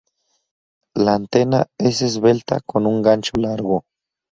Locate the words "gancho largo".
3.03-3.83